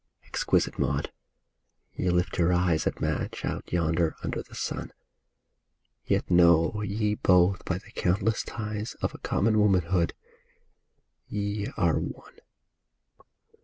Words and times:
Exquisite 0.25 0.79
Maud, 0.79 1.11
you 1.93 2.09
lift 2.11 2.39
your 2.39 2.51
eyes 2.51 2.87
At 2.87 2.99
Madge 2.99 3.45
out 3.45 3.71
yonder 3.71 4.15
under 4.23 4.41
the 4.41 4.55
sun; 4.55 4.91
Yet 6.07 6.27
know 6.31 6.81
ye 6.81 7.13
both 7.13 7.63
by 7.65 7.77
the 7.77 7.91
countless 7.91 8.41
ties 8.41 8.95
Of 9.03 9.13
a 9.13 9.19
common 9.19 9.59
womanhood 9.59 10.15
ye 11.27 11.67
are 11.77 11.99
one 11.99 12.37